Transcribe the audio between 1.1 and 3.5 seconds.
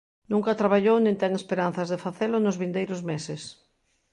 ten esperanzas de facelo nos vindeiros meses.